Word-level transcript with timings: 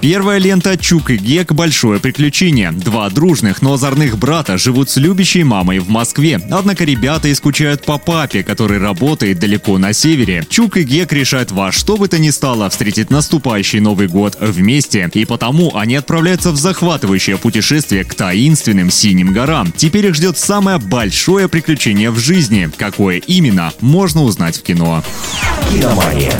Первая 0.00 0.38
лента 0.38 0.78
«Чук 0.78 1.10
и 1.10 1.16
Гек. 1.18 1.52
Большое 1.52 2.00
приключение». 2.00 2.72
Два 2.72 3.10
дружных, 3.10 3.60
но 3.60 3.74
озорных 3.74 4.16
брата 4.16 4.56
живут 4.56 4.88
с 4.88 4.96
любящей 4.96 5.44
мамой 5.44 5.78
в 5.78 5.90
Москве. 5.90 6.40
Однако 6.50 6.84
ребята 6.84 7.28
и 7.28 7.34
скучают 7.34 7.84
по 7.84 7.98
папе, 7.98 8.42
который 8.42 8.78
работает 8.78 9.38
далеко 9.38 9.76
на 9.76 9.92
севере. 9.92 10.46
Чук 10.48 10.78
и 10.78 10.84
Гек 10.84 11.12
решают 11.12 11.50
во 11.50 11.70
что 11.70 11.98
бы 11.98 12.08
то 12.08 12.18
ни 12.18 12.30
стало 12.30 12.70
встретить 12.70 13.10
наступающий 13.10 13.80
Новый 13.80 14.08
год 14.08 14.38
вместе. 14.40 15.10
И 15.12 15.26
потому 15.26 15.76
они 15.76 15.96
отправляются 15.96 16.50
в 16.50 16.56
захватывающее 16.56 17.36
путешествие 17.36 18.04
к 18.04 18.14
таинственным 18.14 18.90
синим 18.90 19.34
горам. 19.34 19.70
Теперь 19.76 20.06
их 20.06 20.14
ждет 20.14 20.38
самое 20.38 20.78
большое 20.78 21.46
приключение 21.46 22.10
в 22.10 22.18
жизни. 22.18 22.70
Какое 22.74 23.18
именно, 23.18 23.74
можно 23.82 24.22
узнать 24.22 24.56
в 24.56 24.62
кино. 24.62 25.04
«Киномания». 25.70 26.32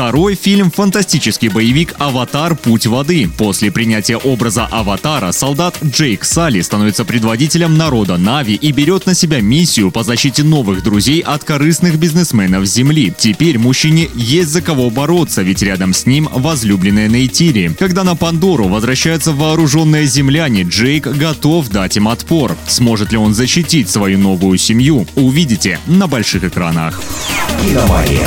Второй 0.00 0.34
фильм– 0.34 0.70
фантастический 0.74 1.48
боевик 1.48 1.94
«Аватар. 1.98 2.56
Путь 2.56 2.86
воды». 2.86 3.28
После 3.36 3.70
принятия 3.70 4.16
образа 4.16 4.64
Аватара 4.64 5.30
солдат 5.30 5.76
Джейк 5.84 6.24
Салли 6.24 6.62
становится 6.62 7.04
предводителем 7.04 7.76
народа 7.76 8.16
Нави 8.16 8.54
и 8.54 8.72
берет 8.72 9.04
на 9.04 9.14
себя 9.14 9.42
миссию 9.42 9.90
по 9.90 10.02
защите 10.02 10.42
новых 10.42 10.82
друзей 10.82 11.20
от 11.20 11.44
корыстных 11.44 11.98
бизнесменов 11.98 12.64
Земли. 12.64 13.12
Теперь 13.14 13.58
мужчине 13.58 14.08
есть 14.14 14.48
за 14.48 14.62
кого 14.62 14.88
бороться, 14.88 15.42
ведь 15.42 15.60
рядом 15.60 15.92
с 15.92 16.06
ним 16.06 16.30
возлюбленная 16.32 17.06
Нейтири. 17.06 17.76
Когда 17.78 18.02
на 18.02 18.16
Пандору 18.16 18.68
возвращаются 18.68 19.32
вооруженные 19.32 20.06
земляне, 20.06 20.62
Джейк 20.62 21.08
готов 21.08 21.68
дать 21.68 21.98
им 21.98 22.08
отпор. 22.08 22.56
Сможет 22.66 23.12
ли 23.12 23.18
он 23.18 23.34
защитить 23.34 23.90
свою 23.90 24.18
новую 24.18 24.56
семью? 24.56 25.06
Увидите 25.14 25.78
на 25.86 26.06
больших 26.06 26.44
экранах. 26.44 27.02
«Киномания». 27.62 28.26